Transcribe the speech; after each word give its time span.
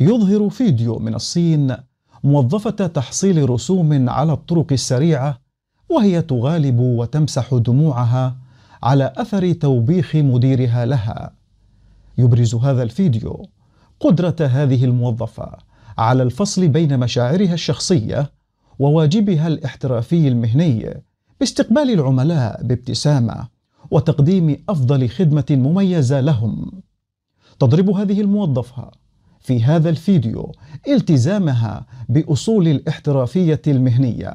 يظهر 0.00 0.48
فيديو 0.48 0.98
من 0.98 1.14
الصين 1.14 1.76
موظفة 2.24 2.86
تحصيل 2.86 3.50
رسوم 3.50 4.08
على 4.08 4.32
الطرق 4.32 4.72
السريعة 4.72 5.38
وهي 5.88 6.22
تغالب 6.22 6.78
وتمسح 6.80 7.54
دموعها 7.54 8.36
على 8.82 9.12
أثر 9.16 9.52
توبيخ 9.52 10.16
مديرها 10.16 10.86
لها. 10.86 11.32
يبرز 12.18 12.54
هذا 12.54 12.82
الفيديو 12.82 13.48
قدرة 14.00 14.36
هذه 14.40 14.84
الموظفة 14.84 15.56
على 15.98 16.22
الفصل 16.22 16.68
بين 16.68 16.98
مشاعرها 16.98 17.54
الشخصية 17.54 18.30
وواجبها 18.78 19.46
الاحترافي 19.46 20.28
المهني 20.28 21.02
باستقبال 21.40 21.90
العملاء 21.90 22.62
بابتسامة 22.62 23.48
وتقديم 23.90 24.64
أفضل 24.68 25.08
خدمة 25.08 25.44
مميزة 25.50 26.20
لهم. 26.20 26.70
تضرب 27.58 27.90
هذه 27.90 28.20
الموظفة 28.20 28.99
في 29.40 29.64
هذا 29.64 29.90
الفيديو 29.90 30.52
التزامها 30.88 31.86
بأصول 32.08 32.68
الاحترافية 32.68 33.62
المهنية. 33.66 34.34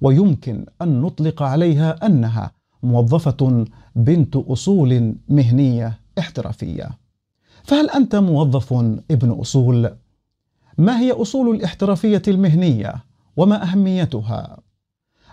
ويمكن 0.00 0.66
أن 0.82 1.00
نطلق 1.00 1.42
عليها 1.42 2.06
أنها 2.06 2.52
موظفة 2.82 3.66
بنت 3.96 4.36
أصول 4.36 5.14
مهنية 5.28 5.98
احترافية. 6.18 6.90
فهل 7.64 7.90
أنت 7.90 8.16
موظف 8.16 8.72
ابن 9.10 9.30
أصول؟ 9.30 9.90
ما 10.78 11.00
هي 11.00 11.12
أصول 11.12 11.56
الاحترافية 11.56 12.22
المهنية؟ 12.28 12.94
وما 13.36 13.62
أهميتها؟ 13.62 14.58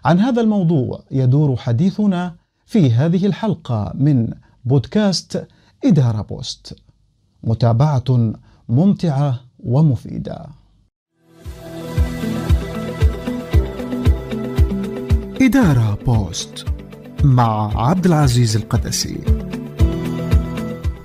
عن 0.05 0.19
هذا 0.19 0.41
الموضوع 0.41 1.03
يدور 1.11 1.55
حديثنا 1.55 2.35
في 2.65 2.91
هذه 2.91 3.25
الحلقة 3.25 3.91
من 3.95 4.33
بودكاست 4.65 5.47
إدارة 5.85 6.21
بوست. 6.21 6.75
متابعة 7.43 8.33
ممتعة 8.69 9.39
ومفيدة. 9.59 10.45
إدارة 15.41 15.97
بوست 16.05 16.65
مع 17.23 17.81
عبد 17.89 18.05
العزيز 18.05 18.55
القدسي. 18.55 19.17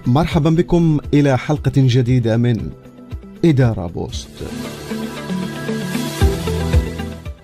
مرحبا 0.07 0.51
بكم 0.51 0.99
إلى 1.15 1.39
حلقة 1.39 1.73
جديدة 1.77 2.37
من 2.37 2.71
إدارة 3.45 3.87
بوست. 3.87 4.29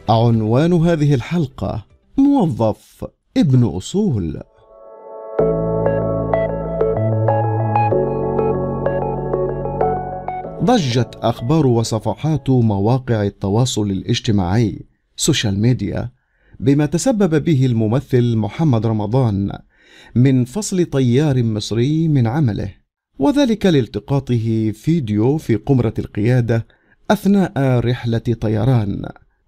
عنوان 0.09 0.73
هذه 0.73 1.15
الحلقة 1.15 1.85
موظف 2.19 3.07
ابن 3.37 3.65
أصول. 3.65 4.41
ضجت 10.71 11.19
أخبار 11.23 11.67
وصفحات 11.67 12.51
مواقع 12.51 13.23
التواصل 13.23 13.91
الاجتماعي 13.91 14.79
social 15.17 15.61
media 15.61 16.11
بما 16.61 16.87
تسبب 16.87 17.45
به 17.45 17.67
الممثل 17.67 18.37
محمد 18.37 18.87
رمضان 18.87 19.53
من 20.15 20.45
فصل 20.45 20.85
طيار 20.85 21.43
مصري 21.43 22.09
من 22.09 22.27
عمله 22.27 22.75
وذلك 23.19 23.67
لالتقاطه 23.67 24.71
فيديو 24.71 25.39
في 25.39 25.57
قمرة 25.57 25.95
القيادة 25.99 26.67
أثناء 27.11 27.53
رحلة 27.79 28.19
طيران 28.19 29.07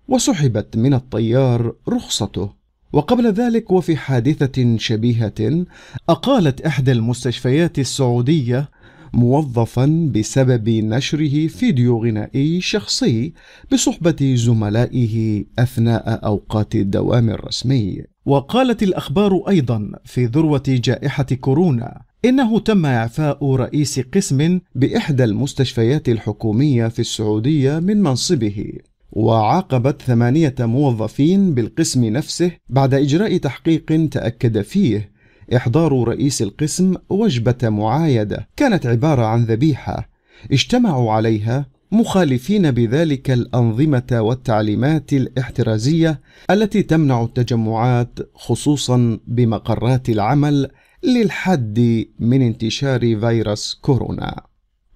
وسحبت 0.08 0.76
من 0.76 0.94
الطيار 0.94 1.74
رخصته. 1.88 2.50
وقبل 2.92 3.32
ذلك 3.32 3.70
وفي 3.70 3.96
حادثة 3.96 4.76
شبيهة 4.76 5.64
أقالت 6.08 6.60
إحدى 6.60 6.92
المستشفيات 6.92 7.78
السعودية 7.78 8.70
موظفا 9.14 10.10
بسبب 10.14 10.68
نشره 10.68 11.46
فيديو 11.46 12.04
غنائي 12.04 12.60
شخصي 12.60 13.32
بصحبة 13.72 14.34
زملائه 14.34 15.44
أثناء 15.58 16.26
أوقات 16.26 16.74
الدوام 16.74 17.30
الرسمي. 17.30 18.02
وقالت 18.26 18.82
الأخبار 18.82 19.48
أيضا 19.48 19.92
في 20.04 20.24
ذروة 20.24 20.62
جائحة 20.68 21.24
كورونا 21.24 22.02
إنه 22.24 22.58
تم 22.58 22.86
إعفاء 22.86 23.54
رئيس 23.54 24.00
قسم 24.00 24.60
بإحدى 24.74 25.24
المستشفيات 25.24 26.08
الحكومية 26.08 26.88
في 26.88 26.98
السعودية 26.98 27.78
من 27.78 28.02
منصبه 28.02 28.72
وعاقبت 29.12 30.02
ثمانية 30.02 30.54
موظفين 30.60 31.54
بالقسم 31.54 32.04
نفسه 32.04 32.50
بعد 32.68 32.94
إجراء 32.94 33.36
تحقيق 33.36 34.08
تأكد 34.10 34.62
فيه 34.62 35.11
إحضار 35.56 36.08
رئيس 36.08 36.42
القسم 36.42 36.94
وجبة 37.08 37.68
معايدة 37.68 38.48
كانت 38.56 38.86
عبارة 38.86 39.24
عن 39.24 39.44
ذبيحة 39.44 40.08
اجتمعوا 40.52 41.12
عليها 41.12 41.66
مخالفين 41.92 42.70
بذلك 42.70 43.30
الأنظمة 43.30 44.06
والتعليمات 44.12 45.12
الاحترازية 45.12 46.20
التي 46.50 46.82
تمنع 46.82 47.22
التجمعات 47.22 48.18
خصوصا 48.34 49.18
بمقرات 49.26 50.08
العمل 50.08 50.70
للحد 51.02 52.06
من 52.18 52.42
انتشار 52.42 53.00
فيروس 53.00 53.74
كورونا. 53.74 54.42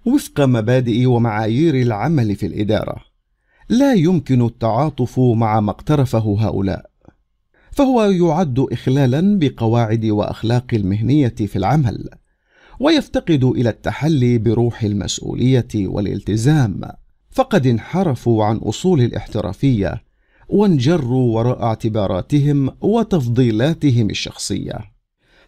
وفق 0.06 0.40
مبادئ 0.40 1.06
ومعايير 1.06 1.74
العمل 1.74 2.36
في 2.36 2.46
الإدارة، 2.46 2.96
لا 3.68 3.94
يمكن 3.94 4.46
التعاطف 4.46 5.20
مع 5.20 5.60
ما 5.60 5.70
اقترفه 5.70 6.36
هؤلاء. 6.40 6.90
فهو 7.76 8.04
يعد 8.04 8.58
اخلالا 8.58 9.38
بقواعد 9.38 10.04
وأخلاق 10.04 10.66
المهنية 10.72 11.28
في 11.28 11.56
العمل 11.56 12.08
ويفتقد 12.80 13.44
إلى 13.44 13.68
التحلي 13.68 14.38
بروح 14.38 14.82
المسؤولية 14.82 15.68
والالتزام. 15.74 16.80
فقد 17.30 17.66
انحرفوا 17.66 18.44
عن 18.44 18.56
أصول 18.56 19.00
الاحترافية 19.00 20.02
وانجروا 20.48 21.34
وراء 21.36 21.62
اعتباراتهم 21.62 22.70
وتفضيلاتهم 22.80 24.10
الشخصية. 24.10 24.78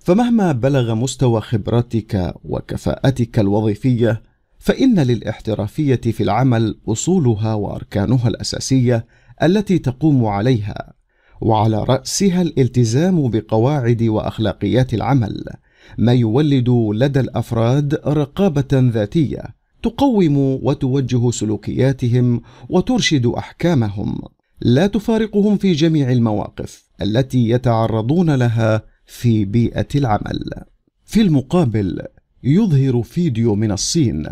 فمهما 0.00 0.52
بلغ 0.52 0.94
مستوى 0.94 1.40
خبرتك 1.40 2.34
وكفاءتك 2.44 3.38
الوظيفية 3.38 4.22
فإن 4.58 5.00
للاحترافية 5.00 6.00
في 6.00 6.22
العمل 6.22 6.80
أصولها 6.88 7.54
وأركانها 7.54 8.28
الأساسية 8.28 9.06
التي 9.42 9.78
تقوم 9.78 10.26
عليها. 10.26 10.97
وعلى 11.40 11.84
رأسها 11.84 12.42
الالتزام 12.42 13.30
بقواعد 13.30 14.02
وأخلاقيات 14.02 14.94
العمل 14.94 15.44
ما 15.98 16.12
يولد 16.12 16.70
لدى 16.94 17.20
الأفراد 17.20 17.94
رقابة 17.94 18.68
ذاتية 18.72 19.42
تقوم 19.82 20.36
وتوجه 20.38 21.30
سلوكياتهم 21.30 22.42
وترشد 22.68 23.26
أحكامهم. 23.26 24.18
لا 24.60 24.86
تفارقهم 24.86 25.56
في 25.56 25.72
جميع 25.72 26.12
المواقف 26.12 26.84
التي 27.02 27.50
يتعرضون 27.50 28.34
لها 28.34 28.82
في 29.06 29.44
بيئة 29.44 29.86
العمل. 29.94 30.50
في 31.04 31.20
المقابل 31.20 32.02
يظهر 32.44 33.02
فيديو 33.02 33.54
من 33.54 33.72
الصين 33.72 34.26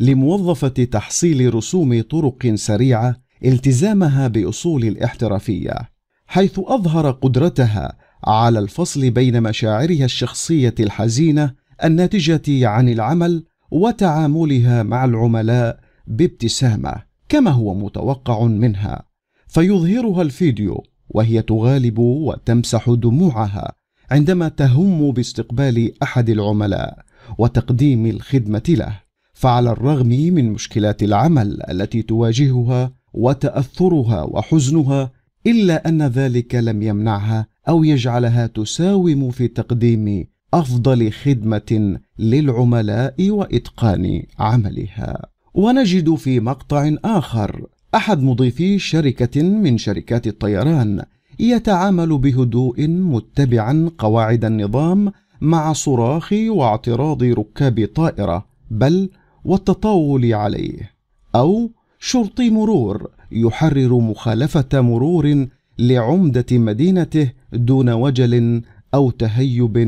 لموظفة 0.00 0.68
تحصيل 0.68 1.54
رسوم 1.54 2.02
طرق 2.02 2.54
سريعة 2.54 3.16
التزامها 3.44 4.28
بأصول 4.28 4.84
الاحترافية. 4.84 5.97
حيث 6.28 6.60
أظهر 6.64 7.10
قدرتها 7.10 7.96
على 8.24 8.58
الفصل 8.58 9.10
بين 9.10 9.42
مشاعرها 9.42 10.04
الشخصية 10.04 10.74
الحزينة 10.80 11.54
الناتجة 11.84 12.68
عن 12.68 12.88
العمل 12.88 13.44
وتعاملها 13.70 14.82
مع 14.82 15.04
العملاء 15.04 15.80
بابتسامة 16.06 16.94
كما 17.28 17.50
هو 17.50 17.74
متوقع 17.74 18.44
منها. 18.44 19.02
فيظهرها 19.46 20.22
الفيديو 20.22 20.84
وهي 21.08 21.42
تغالب 21.42 21.98
وتمسح 21.98 22.90
دموعها 22.90 23.72
عندما 24.10 24.48
تهم 24.48 25.10
باستقبال 25.12 26.02
أحد 26.02 26.30
العملاء 26.30 26.98
وتقديم 27.38 28.06
الخدمة 28.06 28.62
له. 28.68 29.00
فعلى 29.32 29.70
الرغم 29.70 30.08
من 30.08 30.52
مشكلات 30.52 31.02
العمل 31.02 31.62
التي 31.70 32.02
تواجهها 32.02 32.92
وتأثرها 33.14 34.22
وحزنها 34.22 35.17
إلا 35.46 35.88
أن 35.88 36.02
ذلك 36.02 36.54
لم 36.54 36.82
يمنعها 36.82 37.46
أو 37.68 37.84
يجعلها 37.84 38.46
تساوم 38.46 39.30
في 39.30 39.48
تقديم 39.48 40.26
أفضل 40.54 41.12
خدمة 41.12 41.98
للعملاء 42.18 43.30
وإتقان 43.30 44.22
عملها. 44.38 45.26
ونجد 45.54 46.14
في 46.14 46.40
مقطع 46.40 46.90
آخر 47.04 47.66
أحد 47.94 48.22
مضيفي 48.22 48.78
شركة 48.78 49.42
من 49.42 49.78
شركات 49.78 50.26
الطيران 50.26 51.02
يتعامل 51.38 52.18
بهدوء 52.18 52.88
متبعا 52.88 53.90
قواعد 53.98 54.44
النظام 54.44 55.12
مع 55.40 55.72
صراخ 55.72 56.32
واعتراض 56.32 57.22
ركاب 57.22 57.88
طائرة 57.94 58.46
بل 58.70 59.10
والتطاول 59.44 60.34
عليه 60.34 60.90
أو 61.34 61.70
شرطي 61.98 62.50
مرور 62.50 63.10
يحرر 63.32 63.98
مخالفة 63.98 64.80
مرور 64.80 65.46
لعمدة 65.78 66.46
مدينته 66.52 67.32
دون 67.52 67.90
وجل 67.90 68.62
أو 68.94 69.10
تهيب 69.10 69.78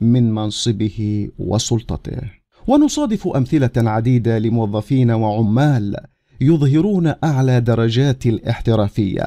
من 0.00 0.32
منصبه 0.34 1.28
وسلطته. 1.38 2.20
ونصادف 2.66 3.28
أمثلة 3.28 3.70
عديدة 3.76 4.38
لموظفين 4.38 5.10
وعمال 5.10 5.96
يظهرون 6.40 7.14
أعلى 7.24 7.60
درجات 7.60 8.26
الاحترافية. 8.26 9.26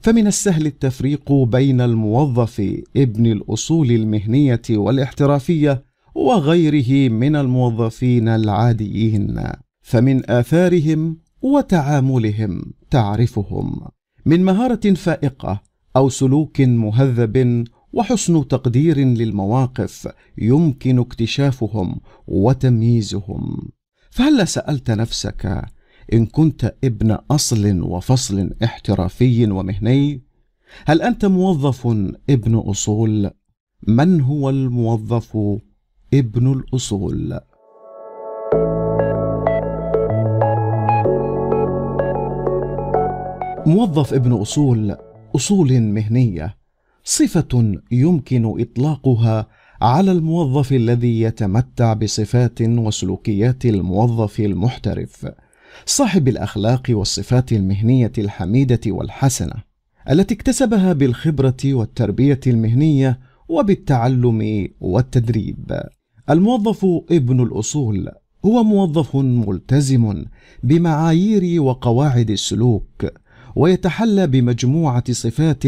فمن 0.00 0.26
السهل 0.26 0.66
التفريق 0.66 1.32
بين 1.32 1.80
الموظف 1.80 2.82
ابن 2.96 3.26
الأصول 3.26 3.90
المهنية 3.90 4.62
والاحترافية 4.70 5.82
وغيره 6.14 7.12
من 7.12 7.36
الموظفين 7.36 8.28
العاديين. 8.28 9.40
فمن 9.82 10.30
آثارهم 10.30 11.16
وتعاملهم 11.42 12.72
تعرفهم 12.90 13.80
من 14.26 14.44
مهارة 14.44 14.94
فائقة 14.94 15.62
أو 15.96 16.08
سلوك 16.08 16.60
مهذب 16.60 17.64
وحسن 17.92 18.48
تقدير 18.48 18.98
للمواقف 18.98 20.08
يمكن 20.38 20.98
اكتشافهم 20.98 22.00
وتمييزهم. 22.26 23.68
فهل 24.10 24.48
سألت 24.48 24.90
نفسك 24.90 25.64
إن 26.12 26.26
كنت 26.26 26.74
ابن 26.84 27.10
أصل 27.10 27.80
وفصل 27.80 28.50
احترافي 28.64 29.50
ومهني؟ 29.50 30.22
هل 30.86 31.02
أنت 31.02 31.24
موظف 31.24 31.86
ابن 32.30 32.54
أصول؟ 32.54 33.30
من 33.86 34.20
هو 34.20 34.50
الموظف 34.50 35.38
ابن 36.14 36.52
الأصول؟ 36.52 37.40
موظف 43.70 44.14
ابن 44.14 44.32
أصول 44.32 44.96
أصول 45.36 45.80
مهنية 45.80 46.56
صفة 47.04 47.78
يمكن 47.90 48.60
إطلاقها 48.60 49.46
على 49.82 50.12
الموظف 50.12 50.72
الذي 50.72 51.20
يتمتع 51.20 51.92
بصفات 51.92 52.62
وسلوكيات 52.62 53.64
الموظف 53.64 54.40
المحترف 54.40 55.26
صاحب 55.86 56.28
الأخلاق 56.28 56.82
والصفات 56.90 57.52
المهنية 57.52 58.12
الحميدة 58.18 58.80
والحسنة 58.86 59.54
التي 60.10 60.34
اكتسبها 60.34 60.92
بالخبرة 60.92 61.56
والتربية 61.64 62.40
المهنية 62.46 63.20
وبالتعلم 63.48 64.68
والتدريب. 64.80 65.80
الموظف 66.30 66.86
ابن 67.10 67.42
الأصول 67.42 68.08
هو 68.44 68.62
موظف 68.62 69.16
ملتزم 69.16 70.24
بمعايير 70.62 71.62
وقواعد 71.62 72.30
السلوك 72.30 73.19
ويتحلى 73.56 74.26
بمجموعة 74.26 75.12
صفات 75.12 75.62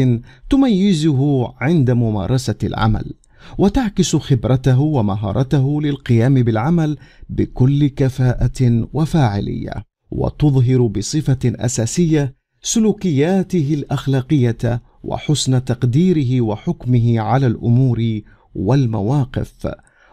تميزه 0.49 1.53
عند 1.61 1.91
ممارسة 1.91 2.55
العمل 2.63 3.13
وتعكس 3.57 4.15
خبرته 4.15 4.79
ومهارته 4.79 5.81
للقيام 5.81 6.33
بالعمل 6.33 6.97
بكل 7.29 7.87
كفاءة 7.87 8.87
وفاعلية 8.93 9.73
وتظهر 10.11 10.87
بصفة 10.87 11.39
أساسية 11.45 12.35
سلوكياته 12.61 13.73
الأخلاقية 13.73 14.81
وحسن 15.03 15.65
تقديره 15.65 16.41
وحكمه 16.41 17.19
على 17.19 17.47
الأمور 17.47 18.21
والمواقف 18.55 19.67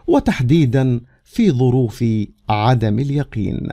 وتحديدا 0.07 1.01
في 1.23 1.51
ظروف 1.51 2.05
عدم 2.49 2.99
اليقين. 2.99 3.67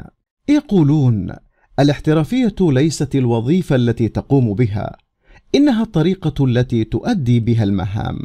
يقولون 0.48 1.32
الاحترافية 1.78 2.54
ليست 2.60 3.14
الوظيفة 3.14 3.76
التي 3.76 4.08
تقوم 4.08 4.54
بها 4.54 4.96
إنها 5.54 5.82
الطريقة 5.82 6.44
التي 6.44 6.84
تؤدي 6.84 7.40
بها 7.40 7.64
المهام. 7.64 8.18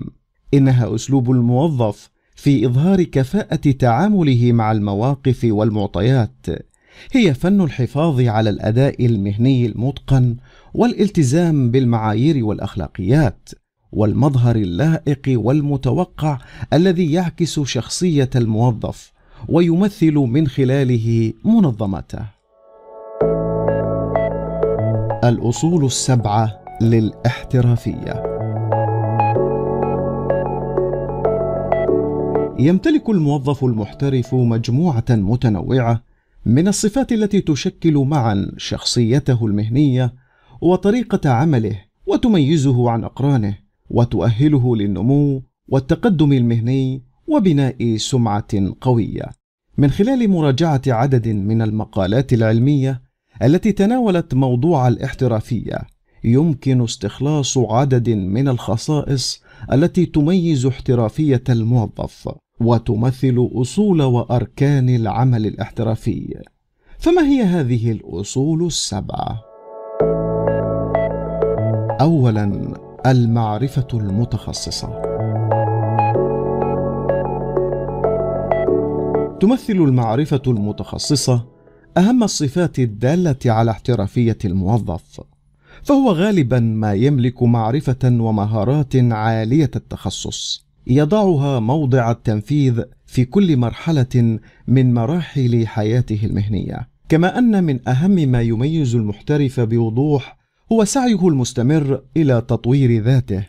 إنها 0.53 0.95
أسلوب 0.95 1.31
الموظف 1.31 2.09
في 2.35 2.65
إظهار 2.65 3.03
كفاءة 3.03 3.71
تعامله 3.71 4.51
مع 4.51 4.71
المواقف 4.71 5.39
والمعطيات. 5.43 6.45
هي 7.11 7.33
فن 7.33 7.61
الحفاظ 7.61 8.21
على 8.21 8.49
الأداء 8.49 9.05
المهني 9.05 9.65
المتقن 9.65 10.35
والالتزام 10.73 11.71
بالمعايير 11.71 12.45
والأخلاقيات 12.45 13.49
والمظهر 13.91 14.55
اللائق 14.55 15.21
والمتوقع 15.27 16.39
الذي 16.73 17.11
يعكس 17.11 17.59
شخصية 17.59 18.29
الموظف 18.35 19.13
ويمثل 19.49 20.13
من 20.13 20.47
خلاله 20.47 21.33
منظمته. 21.45 22.32
الأصول 25.23 25.85
السبعة 25.85 26.59
للاحترافية. 26.81 28.23
يمتلك 32.59 33.09
الموظف 33.09 33.63
المحترف 33.63 34.35
مجموعة 34.35 35.05
متنوعة 35.09 36.03
من 36.45 36.67
الصفات 36.67 37.11
التي 37.11 37.41
تشكل 37.41 37.97
معا 37.97 38.51
شخصيته 38.57 39.45
المهنية 39.45 40.13
وطريقة 40.61 41.29
عمله 41.29 41.79
وتميزه 42.05 42.89
عن 42.89 43.03
أقرانه 43.03 43.57
وتؤهله 43.89 44.75
للنمو 44.75 45.43
والتقدم 45.67 46.33
المهني 46.33 47.03
وبناء 47.27 47.97
سمعة 47.97 48.75
قوية. 48.81 49.25
من 49.77 49.89
خلال 49.89 50.29
مراجعة 50.29 50.81
عدد 50.87 51.27
من 51.27 51.61
المقالات 51.61 52.33
العلمية 52.33 53.12
التي 53.43 53.71
تناولت 53.71 54.33
موضوع 54.33 54.87
الاحترافية. 54.87 55.81
يمكن 56.23 56.83
استخلاص 56.83 57.57
عدد 57.57 58.09
من 58.09 58.47
الخصائص 58.47 59.43
التي 59.71 60.05
تميز 60.05 60.65
احترافية 60.65 61.43
الموظف 61.49 62.29
وتمثل 62.61 63.49
أصول 63.55 64.01
وأركان 64.01 64.89
العمل 64.89 65.45
الاحترافي. 65.45 66.41
فما 66.99 67.21
هي 67.21 67.43
هذه 67.43 67.91
الأصول 67.91 68.65
السبعة؟ 68.65 69.41
اولا 72.01 72.73
المعرفة 73.05 73.87
المتخصصة. 73.93 75.01
تمثل 79.39 79.73
المعرفة 79.73 80.41
المتخصصة 80.47 81.52
أهم 81.97 82.23
الصفات 82.23 82.79
الدالة 82.79 83.35
على 83.45 83.71
احترافية 83.71 84.37
الموظف 84.45 85.21
فهو 85.83 86.11
غالبا 86.11 86.59
ما 86.59 86.93
يملك 86.93 87.43
معرفة 87.43 87.97
ومهارات 88.03 88.95
عالية 88.95 89.71
التخصص. 89.75 90.65
يضعها 90.87 91.59
موضع 91.59 92.11
التنفيذ 92.11 92.81
في 93.05 93.25
كل 93.25 93.57
مرحلة 93.57 94.39
من 94.67 94.93
مراحل 94.93 95.67
حياته 95.67 96.19
المهنية. 96.23 96.89
كما 97.09 97.37
أن 97.37 97.63
من 97.63 97.89
أهم 97.89 98.11
ما 98.11 98.41
يميز 98.41 98.95
المحترف 98.95 99.59
بوضوح 99.59 100.37
هو 100.71 100.83
سعيه 100.83 101.27
المستمر 101.27 102.01
إلى 102.17 102.41
تطوير 102.41 103.03
ذاته 103.03 103.45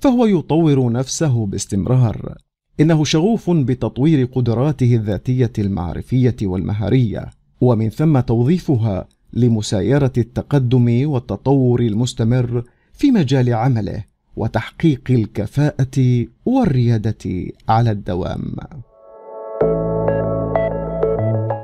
فهو 0.00 0.26
يطور 0.26 0.92
نفسه 0.92 1.46
باستمرار. 1.46 2.34
إنه 2.80 3.04
شغوف 3.04 3.50
بتطوير 3.50 4.24
قدراته 4.32 4.94
الذاتية 4.94 5.52
المعرفية 5.58 6.36
والمهارية. 6.42 7.43
ومن 7.64 7.88
ثم 7.90 8.20
توظيفها 8.20 9.08
لمسايرة 9.32 10.12
التقدم 10.18 11.10
والتطور 11.10 11.80
المستمر 11.80 12.64
في 12.92 13.10
مجال 13.10 13.54
عمله 13.54 14.04
وتحقيق 14.36 15.02
الكفاءة 15.10 16.26
والريادة 16.46 17.52
على 17.68 17.90
الدوام. 17.90 18.56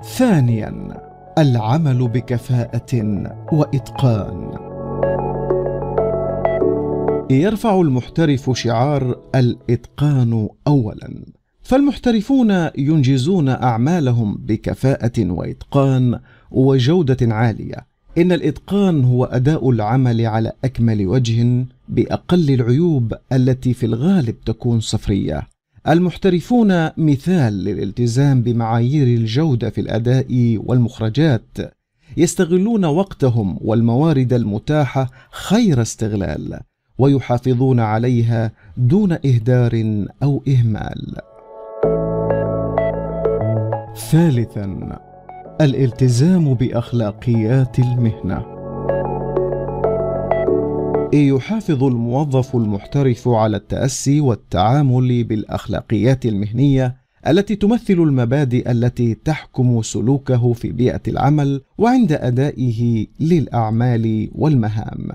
ثانيا 0.03 1.01
العمل 1.39 2.09
بكفاءة 2.09 2.93
وإتقان. 3.53 4.51
يرفع 7.31 7.81
المحترف 7.81 8.51
شعار 8.59 9.21
الإتقان 9.35 10.49
اولا. 10.67 11.40
فالمحترفون 11.71 12.69
ينجزون 12.79 13.49
أعمالهم 13.49 14.39
بكفاءة 14.45 15.13
وإتقان 15.19 16.21
وجودة 16.51 17.35
عالية. 17.35 17.87
إن 18.19 18.33
الإتقان 18.33 19.05
هو 19.05 19.25
أداء 19.25 19.71
العمل 19.71 20.27
على 20.27 20.53
أكمل 20.65 21.07
وجه 21.07 21.67
بأقل 21.89 22.51
العيوب 22.51 23.15
التي 23.33 23.75
في 23.75 23.87
الغالب 23.87 24.41
تكون 24.47 24.81
صفرية. 24.81 25.43
المحترفون 25.89 26.91
مثال 26.97 27.53
للالتزام 27.53 28.43
بمعايير 28.43 29.19
الجودة 29.19 29.71
في 29.71 29.81
الأداء 29.81 30.59
والمخرجات. 30.67 31.59
يستغلون 32.17 32.85
وقتهم 32.85 33.59
والموارد 33.61 34.33
المتاحة 34.33 35.11
خير 35.31 35.83
استغلال 35.83 36.61
ويحافظون 36.99 37.81
عليها 37.81 38.53
دون 38.77 39.13
إهدار 39.13 40.05
أو 40.23 40.43
إهمال. 40.49 41.30
ثالثا 43.97 44.99
الالتزام 45.61 46.55
بأخلاقيات 46.55 47.79
المهنة. 47.79 48.61
يحافظ 51.13 51.85
الموظف 51.85 52.57
المحترف 52.57 53.29
على 53.29 53.57
التأسي 53.57 54.21
والتعامل 54.21 55.25
بالأخلاقيات 55.25 56.27
المهنية 56.27 56.97
التي 57.27 57.57
تمثل 57.57 57.95
المبادئ 57.95 58.71
التي 58.71 59.15
تحكم 59.15 59.83
سلوكه 59.83 60.53
في 60.53 60.73
بيئة 60.73 61.03
العمل 61.09 61.63
وعند 61.79 62.13
أدائه 62.13 63.07
للأعمال 63.21 64.31
والمهام؟ 64.35 65.09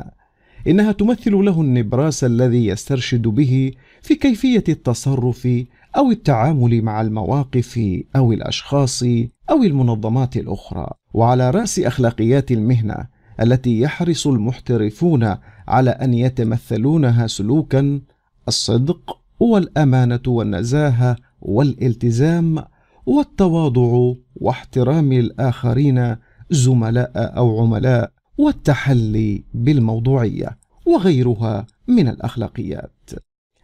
إنها 0.67 0.91
تمثل 0.91 1.31
له 1.31 1.61
النبراس 1.61 2.23
الذي 2.23 2.65
يسترشد 2.65 3.21
به 3.21 3.71
في 4.01 4.15
كيفية 4.15 4.63
التصرف 4.69 5.47
أو 5.97 6.11
التعامل 6.11 6.81
مع 6.81 7.01
المواقف 7.01 7.79
أو 8.15 8.33
الأشخاص 8.33 9.03
أو 9.49 9.63
المنظمات 9.63 10.37
الأخرى. 10.37 10.87
وعلى 11.13 11.49
رأس 11.49 11.79
أخلاقيات 11.79 12.51
المهنة 12.51 13.07
التي 13.41 13.79
يحرص 13.79 14.27
المحترفون 14.27 15.35
على 15.67 15.89
أن 15.89 16.13
يتمثلونها 16.13 17.27
سلوكا 17.27 18.01
الصدق 18.47 19.17
والأمانة 19.39 20.21
والنزاهة 20.27 21.15
والالتزام 21.41 22.63
والتواضع 23.05 24.13
واحترام 24.35 25.11
الآخرين 25.11 26.15
زملاء 26.51 27.11
أو 27.15 27.61
عملاء 27.61 28.11
والتحلي 28.37 29.43
بالموضوعية 29.53 30.57
وغيرها 30.85 31.65
من 31.87 32.07
الأخلاقيات. 32.07 32.94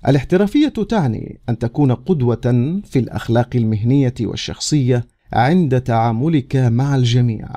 الاحترافية 0.07 0.73
تعني 0.89 1.39
أن 1.49 1.57
تكون 1.57 1.91
قدوة 1.91 2.81
في 2.85 2.99
الأخلاق 2.99 3.49
المهنية 3.55 4.13
والشخصية 4.21 5.05
عند 5.33 5.81
تعاملك 5.81 6.55
مع 6.55 6.95
الجميع 6.95 7.47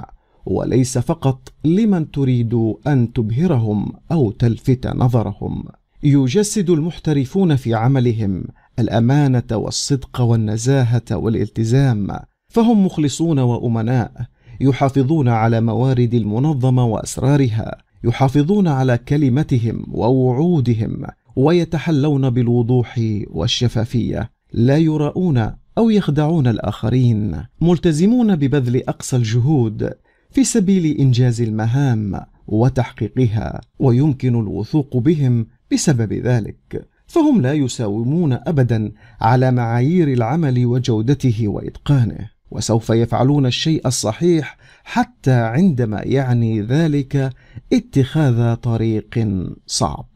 وليس 0.47 0.99
فقط 0.99 1.53
لمن 1.65 2.11
تريد 2.11 2.55
أن 2.87 3.13
تبهرهم 3.13 3.93
أو 4.13 4.31
تلفت 4.31 4.87
نظرهم. 4.87 5.65
يجسد 6.03 6.71
المحترفون 6.71 7.57
في 7.57 7.75
عملهم 7.75 8.45
الأمانة 8.79 9.43
والصدق 9.53 10.21
والنزاهة 10.21 11.03
والالتزام 11.13 12.09
فهم 12.49 12.87
مخلصون 12.87 13.39
وأمناء 13.39 14.13
يحافظون 14.61 15.29
على 15.29 15.61
موارد 15.61 16.15
المنظمة 16.15 16.85
وأسرارها 16.87 17.77
يحافظون 18.05 18.69
على 18.69 18.99
كلمتهم 18.99 19.87
ووعودهم 19.91 21.07
ويتحلون 21.37 22.31
بالوضوح 22.31 23.01
والشفافية. 23.31 24.31
لا 24.53 24.77
يراؤون 24.77 25.51
أو 25.79 25.91
يخدعون 25.91 26.47
الآخرين. 26.47 27.43
ملتزمون 27.61 28.37
ببذل 28.37 28.83
أقصى 28.89 29.17
الجهود 29.17 29.91
في 30.31 30.45
سبيل 30.45 30.97
إنجاز 30.97 31.43
المهام 31.43 32.21
وتحقيقها 32.47 33.61
ويمكن 33.79 34.41
الوثوق 34.41 34.97
بهم 34.97 35.47
بسبب 35.73 36.13
ذلك. 36.13 36.89
فهم 37.07 37.41
لا 37.41 37.53
يساومون 37.53 38.33
ابدا 38.33 38.93
على 39.21 39.51
معايير 39.51 40.13
العمل 40.13 40.67
وجودته 40.67 41.49
وإتقانه. 41.49 42.35
وسوف 42.51 42.91
يفعلون 42.91 43.47
الشيء 43.47 43.87
الصحيح 43.87 44.57
حتى 44.85 45.33
عندما 45.33 46.03
يعني 46.03 46.63
ذلك 46.63 47.31
اتخاذ 47.73 48.55
طريق 48.55 49.29
صعب. 49.67 50.09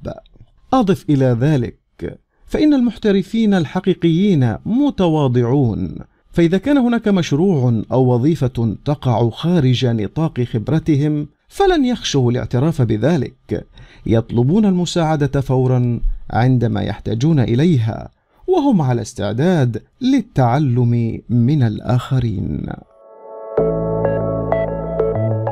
أضف 0.73 1.05
إلى 1.11 1.37
ذلك 1.41 2.19
فإن 2.47 2.75
المحترفين 2.75 3.55
الحقيقيين 3.55 4.57
متواضعون. 4.67 5.95
فإذا 6.31 6.59
كان 6.59 6.79
هناك 6.79 7.09
مشروع 7.09 7.83
أو 7.93 8.15
وظيفة 8.15 8.77
تقع 8.85 9.31
خارج 9.31 9.87
نطاق 9.87 10.41
خبرتهم 10.41 11.29
فلن 11.49 11.85
يخشوا 11.85 12.31
الاعتراف 12.31 12.83
بذلك. 12.83 13.67
يطلبون 14.07 14.65
المساعدة 14.65 15.41
فورا 15.41 16.01
عندما 16.31 16.83
يحتاجون 16.83 17.41
إليها 17.41 18.09
وهم 18.47 18.83
على 18.83 19.03
استعداد 19.03 19.83
للتعلم 20.01 21.21
من 21.29 21.63
الآخرين. 21.63 22.67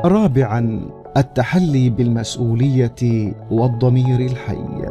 رابعا 0.05 0.89
التحلي 1.17 1.89
بالمسؤولية 1.89 3.33
والضمير 3.51 4.19
الحي. 4.19 4.86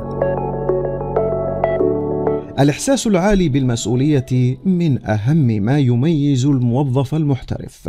الإحساس 2.58 3.06
العالي 3.06 3.48
بالمسؤولية 3.48 4.58
من 4.64 5.06
أهم 5.06 5.46
ما 5.46 5.78
يميز 5.78 6.46
الموظف 6.46 7.14
المحترف. 7.14 7.88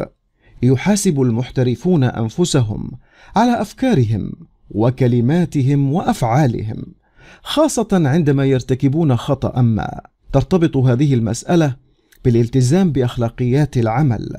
يحاسب 0.64 1.22
المحترفون 1.22 2.04
أنفسهم 2.04 2.92
على 3.36 3.62
أفكارهم 3.62 4.32
وكلماتهم 4.72 5.94
وأفعالهم 5.94 6.84
خاصة 7.44 7.88
عندما 7.92 8.46
يرتكبون 8.46 9.16
خطأ 9.16 9.62
ما 9.62 10.02
ترتبط 10.34 10.78
هذه 10.78 11.14
المسألة 11.14 11.76
بالالتزام 12.26 12.92
بأخلاقيات 12.92 13.78
العمل 13.78 14.38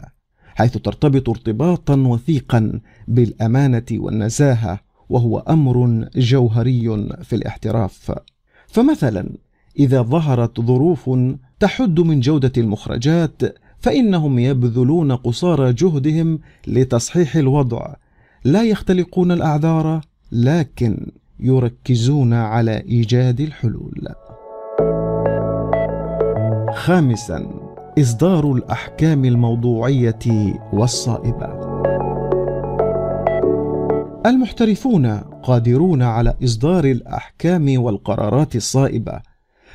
حيث 0.55 0.73
ترتبط 0.73 1.29
ارتباطا 1.29 1.97
وثيقا 1.97 2.81
بالأمانة 3.09 3.87
والنزاهة 3.93 4.81
وهو 5.09 5.39
أمر 5.39 6.09
جوهري 6.17 7.07
في 7.23 7.37
الاحتراف. 7.37 8.13
فمثلا 8.67 9.29
إذا 9.79 10.03
ظهرت 10.03 10.61
ظروف 10.61 11.11
تحد 11.61 12.01
من 12.01 12.21
جودة 12.21 12.53
المخرجات 12.57 13.43
فإنهم 13.79 14.39
يبذلون 14.39 15.13
قصارى 15.13 15.73
جهدهم 15.73 16.39
لتصحيح 16.67 17.37
الوضع. 17.37 17.95
لا 18.45 18.63
يختلقون 18.63 19.33
الأعذار 19.33 20.01
لكن 20.33 21.11
يركزون 21.41 22.33
على 22.33 22.83
إيجاد 22.89 23.41
الحلول. 23.41 24.09
خامسا 26.75 27.51
إصدار 27.99 28.53
الأحكام 28.53 29.25
الموضوعية 29.25 30.55
والصائبة. 30.73 31.69
المحترفون 34.27 35.07
قادرون 35.43 36.03
على 36.03 36.35
إصدار 36.45 36.85
الأحكام 36.85 37.83
والقرارات 37.83 38.57
الصائبة. 38.57 39.21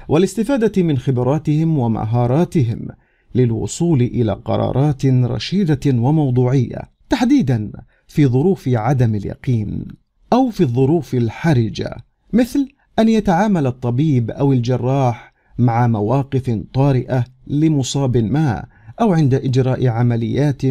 والاستفادة 0.08 0.84
من 0.84 0.98
خبراتهم 0.98 1.78
ومهاراتهم 1.80 2.88
للوصول 3.36 4.02
إلى 4.02 4.34
قرارات 4.34 5.06
رشيدة 5.06 5.80
وموضوعية 5.86 6.82
تحديدا 7.10 7.72
في 8.08 8.28
ظروف 8.28 8.70
عدم 8.70 9.16
اليقين 9.16 9.86
أو 10.34 10.50
في 10.50 10.62
الظروف 10.62 11.14
الحرجة 11.14 11.96
مثل 12.34 12.68
أن 13.00 13.10
يتعامل 13.10 13.68
الطبيب 13.68 14.32
أو 14.32 14.54
الجراح 14.54 15.34
مع 15.58 15.88
مواقف 15.88 16.62
طارئة 16.74 17.26
لمصاب 17.48 18.18
ما 18.18 18.66
أو 19.02 19.14
عند 19.14 19.34
إجراء 19.34 19.88
عمليات 19.88 20.62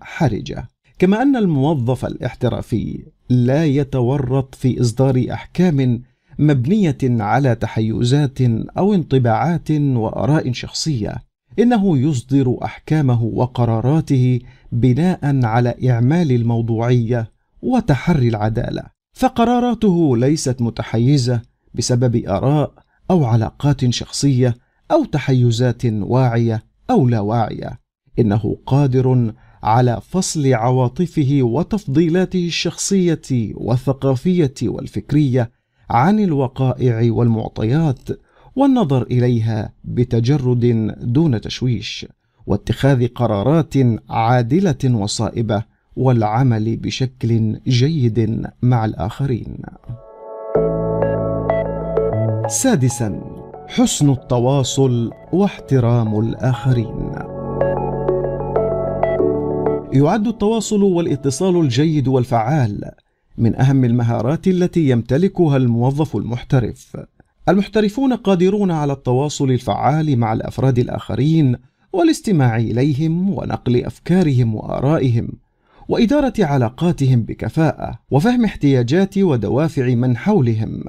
حرجة. 0.00 0.68
كما 0.98 1.22
أن 1.22 1.36
الموظف 1.36 2.04
الاحترافي 2.04 3.04
لا 3.28 3.64
يتورط 3.64 4.54
في 4.54 4.80
إصدار 4.80 5.26
أحكام 5.32 6.02
مبنية 6.42 6.98
على 7.02 7.54
تحيزات 7.54 8.40
أو 8.78 8.94
انطباعات 8.94 9.70
وآراء 9.70 10.52
شخصية. 10.52 11.14
إنه 11.58 11.98
يصدر 11.98 12.56
أحكامه 12.64 13.22
وقراراته 13.22 14.40
بناء 14.72 15.44
على 15.44 15.74
إعمال 15.90 16.32
الموضوعية 16.32 17.30
وتحري 17.62 18.28
العدالة. 18.28 18.82
فقراراته 19.12 20.16
ليست 20.16 20.62
متحيزة 20.62 21.42
بسبب 21.74 22.26
آراء 22.26 22.72
أو 23.10 23.24
علاقات 23.24 23.90
شخصية 23.90 24.54
أو 24.90 25.04
تحيزات 25.04 25.82
واعية 25.86 26.62
أو 26.90 27.08
لا 27.08 27.20
واعية. 27.20 27.80
إنه 28.18 28.56
قادر 28.66 29.32
على 29.62 30.00
فصل 30.08 30.54
عواطفه 30.54 31.38
وتفضيلاته 31.42 32.46
الشخصية 32.46 33.52
والثقافية 33.54 34.54
والفكرية 34.62 35.50
عن 35.92 36.20
الوقائع 36.20 37.12
والمعطيات 37.12 38.08
والنظر 38.56 39.02
إليها 39.02 39.72
بتجرد 39.84 40.94
دون 41.00 41.40
تشويش 41.40 42.06
واتخاذ 42.46 43.08
قرارات 43.08 43.74
عادلة 44.10 44.96
وصائبة 44.96 45.64
والعمل 45.96 46.76
بشكل 46.76 47.60
جيد 47.68 48.46
مع 48.62 48.84
الآخرين. 48.84 49.56
سادسا 52.46 53.20
حسن 53.68 54.10
التواصل 54.10 55.10
واحترام 55.32 56.20
الآخرين. 56.20 57.12
يعد 59.92 60.26
التواصل 60.26 60.82
والاتصال 60.82 61.60
الجيد 61.60 62.08
والفعال 62.08 62.90
من 63.38 63.60
أهم 63.60 63.84
المهارات 63.84 64.48
التي 64.48 64.88
يمتلكها 64.88 65.56
الموظف 65.56 66.16
المحترف. 66.16 66.96
المحترفون 67.48 68.12
قادرون 68.12 68.70
على 68.70 68.92
التواصل 68.92 69.50
الفعال 69.50 70.18
مع 70.18 70.32
الأفراد 70.32 70.78
الآخرين 70.78 71.56
والاستماع 71.92 72.56
إليهم 72.56 73.30
ونقل 73.30 73.84
أفكارهم 73.84 74.54
وآرائهم 74.54 75.28
وإدارة 75.88 76.32
علاقاتهم 76.38 77.22
بكفاءة 77.22 77.98
وفهم 78.10 78.44
احتياجات 78.44 79.18
ودوافع 79.18 79.94
من 79.94 80.16
حولهم. 80.16 80.84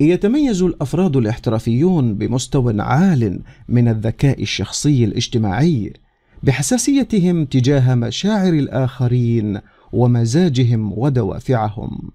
يتميز 0.00 0.62
الأفراد 0.62 1.16
الاحترافيون 1.16 2.14
بمستوى 2.14 2.82
عال 2.82 3.40
من 3.68 3.88
الذكاء 3.88 4.42
الشخصي 4.42 5.04
الاجتماعي 5.04 5.92
بحساسيتهم 6.42 7.44
تجاه 7.44 7.94
مشاعر 7.94 8.52
الآخرين 8.52 9.60
ومزاجهم 9.92 10.98
ودوافعهم. 10.98 12.10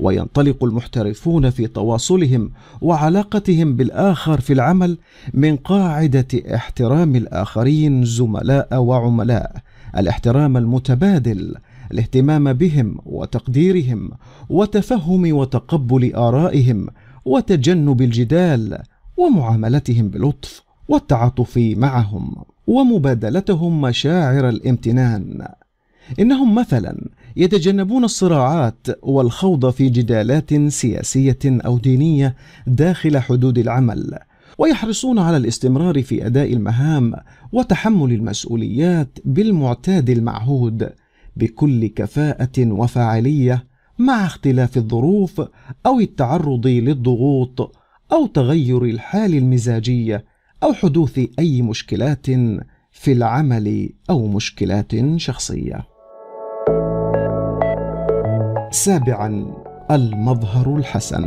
وينطلق 0.00 0.64
المحترفون 0.64 1.50
في 1.50 1.66
تواصلهم 1.66 2.50
وعلاقتهم 2.80 3.76
بالآخر 3.76 4.40
في 4.40 4.52
العمل 4.52 4.98
من 5.34 5.56
قاعدة 5.56 6.26
احترام 6.54 7.16
الآخرين 7.16 8.04
زملاء 8.04 8.76
وعملاء 8.76 9.56
الاحترام 9.96 10.56
المتبادل 10.56 11.54
الاهتمام 11.92 12.52
بهم 12.52 12.98
وتقديرهم 13.06 14.10
وتفهم 14.48 15.32
وتقبل 15.32 16.14
آرائهم 16.14 16.88
وتجنب 17.24 18.02
الجدال 18.02 18.78
ومعاملتهم 19.16 20.08
بلطف 20.08 20.62
والتعاطف 20.88 21.56
معهم 21.56 22.34
ومبادلتهم 22.66 23.80
مشاعر 23.80 24.48
الامتنان. 24.48 25.46
إنهم 26.20 26.54
مثلا 26.54 27.08
يتجنبون 27.36 28.04
الصراعات 28.04 28.86
والخوض 29.02 29.70
في 29.70 29.88
جدالات 29.88 30.54
سياسية 30.54 31.38
أو 31.44 31.78
دينية 31.78 32.34
داخل 32.66 33.18
حدود 33.18 33.58
العمل 33.58 34.18
ويحرصون 34.58 35.18
على 35.18 35.36
الاستمرار 35.36 36.02
في 36.02 36.26
أداء 36.26 36.52
المهام 36.52 37.14
وتحمل 37.52 38.12
المسؤوليات 38.12 39.18
بالمعتاد 39.24 40.10
المعهود 40.10 40.92
بكل 41.36 41.86
كفاءة 41.86 42.72
وفاعلية 42.72 43.66
مع 43.98 44.26
اختلاف 44.26 44.76
الظروف 44.76 45.42
أو 45.86 46.00
التعرض 46.00 46.66
للضغوط 46.66 47.76
أو 48.12 48.26
تغير 48.26 48.84
الحال 48.84 49.34
المزاجيه 49.34 50.24
أو 50.62 50.72
حدوث 50.72 51.20
أي 51.38 51.62
مشكلات 51.62 52.26
في 52.92 53.12
العمل 53.12 53.88
أو 54.10 54.26
مشكلات 54.26 54.92
شخصية. 55.16 55.93
سابعا 58.74 59.54
المظهر 59.90 60.76
الحسن. 60.76 61.24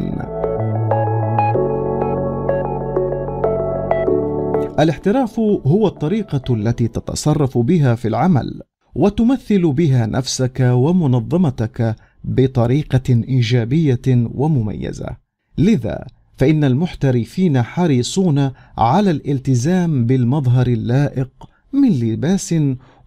الاحتراف 4.80 5.39
هو 5.39 5.88
الطريقة 5.88 6.54
التي 6.54 6.88
تتصرف 6.88 7.58
بها 7.58 7.96
في 7.96 8.08
العمل 8.08 8.62
وتمثل 8.96 9.74
بها 9.74 10.06
نفسك 10.06 10.60
ومنظمتك 10.74 11.96
بطريقة 12.24 13.10
إيجابية 13.10 14.01
ومميزة. 14.36 15.10
لذا 15.58 16.06
فإن 16.38 16.63
المحترفين 16.63 17.62
حريصون 17.62 18.51
على 18.77 19.12
الالتزام 19.12 20.06
بالمظهر 20.06 20.68
اللائق 20.68 21.32
من 21.74 21.89
لباس 21.89 22.56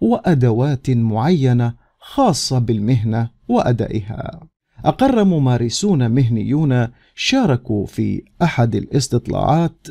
وأدوات 0.01 0.91
معينة 0.91 1.75
خاصة 1.99 2.59
بالمهنة. 2.59 3.40
وأدائها. 3.51 4.41
أقر 4.85 5.25
ممارسون 5.25 6.11
مهنيون 6.11 6.89
شاركوا 7.15 7.87
في 7.87 8.23
أحد 8.43 8.75
الاستطلاعات 8.75 9.87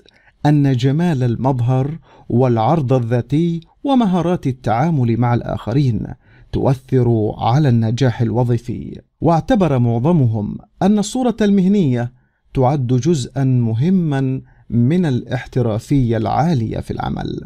أن 0.45 0.75
جمال 0.75 1.23
المظهر 1.23 1.99
والعرض 2.29 2.93
الذاتي 2.93 3.61
ومهارات 3.83 4.47
التعامل 4.47 5.17
مع 5.17 5.33
الآخرين 5.33 6.07
تؤثر 6.51 7.33
على 7.37 7.69
النجاح 7.69 8.21
الوظيفي. 8.21 9.01
واعتبر 9.21 9.79
معظمهم 9.79 10.57
أن 10.81 10.99
الصورة 10.99 11.37
المهنية 11.41 12.13
تعد 12.53 12.87
جزءا 12.87 13.43
مهما 13.43 14.41
من 14.69 15.05
الاحترافية 15.05 16.17
العالية 16.17 16.79
في 16.79 16.91
العمل. 16.91 17.41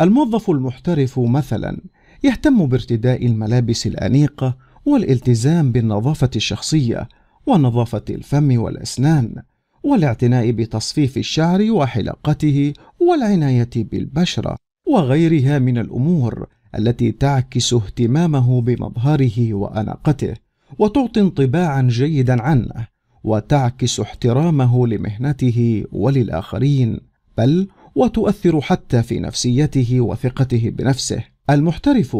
الموظف 0.00 0.50
المحترف 0.50 1.18
مثلا 1.18 1.80
يهتم 2.24 2.66
بارتداء 2.66 3.26
الملابس 3.26 3.86
الأنيقة 3.86 4.56
والالتزام 4.86 5.72
بالنظافة 5.72 6.30
الشخصية 6.36 7.08
ونظافة 7.46 8.04
الفم 8.10 8.58
والأسنان 8.62 9.42
والاعتناء 9.82 10.50
بتصفيف 10.50 11.16
الشعر 11.16 11.70
وحلقته 11.70 12.72
والعناية 13.00 13.70
بالبشرة 13.76 14.56
وغيرها 14.86 15.58
من 15.58 15.78
الأمور 15.78 16.46
التي 16.78 17.12
تعكس 17.12 17.74
اهتمامه 17.74 18.60
بمظهره 18.60 19.54
وأناقته 19.54 20.34
وتعطي 20.78 21.20
انطباعا 21.20 21.82
جيدا 21.90 22.42
عنه 22.42 22.86
وتعكس 23.24 24.00
احترامه 24.00 24.86
لمهنته 24.86 25.84
وللآخرين 25.92 27.00
بل 27.38 27.68
وتؤثر 27.94 28.60
حتى 28.60 29.02
في 29.02 29.18
نفسيته 29.20 30.00
وثقته 30.00 30.70
بنفسه. 30.70 31.24
المحترف 31.50 32.16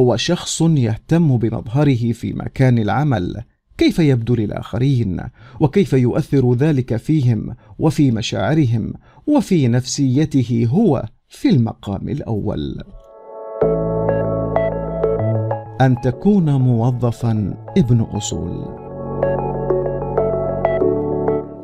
هو 0.00 0.16
شخص 0.16 0.62
يهتم 0.62 1.36
بمظهره 1.36 2.12
في 2.12 2.32
مكان 2.32 2.78
العمل. 2.78 3.42
كيف 3.78 3.98
يبدو 3.98 4.34
للآخرين؟ 4.34 5.20
وكيف 5.60 5.92
يؤثر 5.92 6.54
ذلك 6.54 6.96
فيهم 6.96 7.54
وفي 7.78 8.10
مشاعرهم 8.10 8.92
وفي 9.26 9.68
نفسيته 9.68 10.68
هو 10.70 11.04
في 11.28 11.48
المقام 11.48 12.08
الأول؟ 12.08 12.82
أن 15.80 15.96
تكون 16.02 16.54
موظفا 16.54 17.54
ابن 17.78 18.00
أصول. 18.00 18.86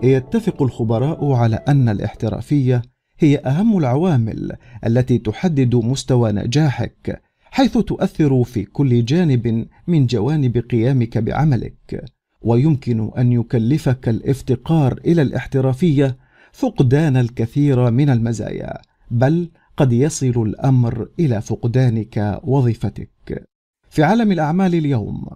يتفق 0.03 0.63
الخبراء 0.63 1.33
على 1.33 1.57
أن 1.69 1.89
الاحترافية 1.89 2.83
هي 3.19 3.39
أهم 3.39 3.79
العوامل 3.79 4.53
التي 4.87 5.19
تحدد 5.19 5.75
مستوى 5.75 6.33
نجاحك. 6.33 7.23
حيث 7.53 7.79
تؤثر 7.79 8.45
في 8.45 8.65
كل 8.65 9.05
جانب 9.05 9.67
من 9.87 10.07
جوانب 10.07 10.59
قيامك 10.59 11.19
بعملك 11.19 12.05
ويمكن 12.43 13.11
أن 13.19 13.33
يكلفك 13.33 14.09
الافتقار 14.09 15.01
إلى 15.05 15.23
الاحترافية 15.23 16.17
فقدان 16.53 17.17
الكثير 17.17 17.91
من 17.91 18.11
المزايا 18.11 18.81
بل 19.11 19.51
قد 19.77 19.93
يصل 19.93 20.43
الأمر 20.43 21.09
إلى 21.21 21.41
فقدانك 21.41 22.41
وظيفتك. 22.45 23.49
في 23.91 24.03
عالم 24.03 24.33
الأعمال 24.33 24.75
اليوم 24.75 25.27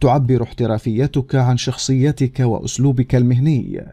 تعبر 0.00 0.42
احترافيتك 0.42 1.34
عن 1.34 1.56
شخصيتك 1.56 2.40
وأسلوبك 2.40 3.14
المهني. 3.14 3.84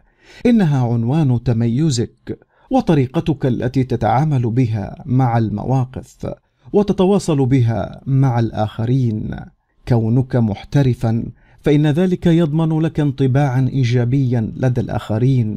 إنها 0.46 0.92
عنوان 0.92 1.42
تميزك 1.42 2.38
وطريقتك 2.70 3.46
التي 3.46 3.84
تتعامل 3.84 4.50
بها 4.50 5.02
مع 5.06 5.38
المواقف. 5.38 6.26
وتتواصل 6.74 7.46
بها 7.46 8.00
مع 8.06 8.38
الآخرين. 8.38 9.36
كونك 9.88 10.36
محترفا 10.36 11.24
فإن 11.60 11.86
ذلك 11.86 12.26
يضمن 12.26 12.80
لك 12.80 13.00
انطباعا 13.00 13.68
ايجابيا 13.72 14.52
لدى 14.56 14.80
الآخرين 14.80 15.56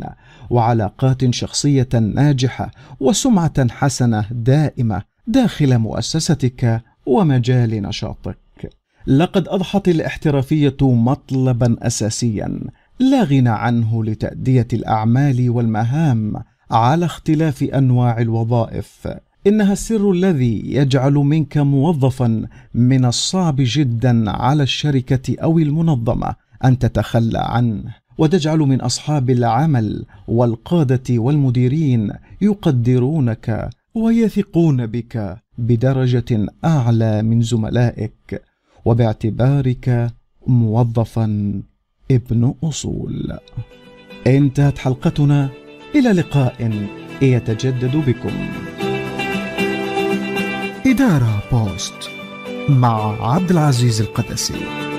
وعلاقات 0.49 1.33
شخصية 1.33 1.89
ناجحة 1.93 2.71
وسمعة 2.99 3.71
حسنة 3.71 4.25
دائمة 4.31 5.01
داخل 5.27 5.77
مؤسستك 5.77 6.81
ومجال 7.05 7.81
نشاطك. 7.81 8.37
لقد 9.07 9.47
أضحت 9.47 9.87
الاحترافية 9.87 10.77
مطلبا 10.81 11.75
اساسيا 11.81 12.59
لا 12.99 13.23
غنى 13.23 13.49
عنه 13.49 14.03
لتأدية 14.03 14.67
الأعمال 14.73 15.49
والمهام 15.49 16.33
على 16.71 17.05
اختلاف 17.05 17.63
أنواع 17.63 18.21
الوظائف. 18.21 19.07
إنها 19.47 19.73
السر 19.73 20.11
الذي 20.11 20.61
يجعل 20.65 21.13
منك 21.13 21.57
موظفا 21.57 22.47
من 22.73 23.05
الصعب 23.05 23.55
جدا 23.59 24.31
على 24.31 24.63
الشركة 24.63 25.35
أو 25.43 25.59
المنظمة 25.59 26.35
أن 26.65 26.79
تتخلى 26.79 27.39
عنه. 27.39 27.95
وتجعل 28.17 28.59
من 28.59 28.81
أصحاب 28.81 29.29
العمل 29.29 30.05
والقادة 30.27 31.03
والمديرين 31.09 32.13
يقدرونك 32.41 33.69
ويثقون 33.95 34.85
بك 34.85 35.37
بدرجة 35.57 36.45
أعلى 36.65 37.23
من 37.23 37.41
زملائك. 37.41 38.41
وباعتبارك 38.85 40.13
موظفا 40.47 41.25
ابن 42.11 42.53
أصول. 42.63 43.37
انتهت 44.27 44.77
حلقتنا 44.77 45.49
إلى 45.95 46.11
لقاء 46.11 46.87
يتجدد 47.21 47.95
بكم. 47.95 48.31
إدارة 50.91 51.43
بوست 51.51 52.09
مع 52.69 53.15
عبد 53.33 53.51
العزيز 53.51 54.01
القدسي. 54.01 54.96